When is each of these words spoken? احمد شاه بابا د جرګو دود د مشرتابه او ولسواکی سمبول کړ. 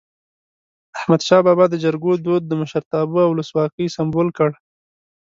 احمد 0.97 1.21
شاه 1.27 1.41
بابا 1.47 1.65
د 1.69 1.75
جرګو 1.83 2.11
دود 2.25 2.43
د 2.47 2.51
مشرتابه 2.61 3.19
او 3.25 3.31
ولسواکی 3.33 3.87
سمبول 3.97 4.27
کړ. 4.37 4.49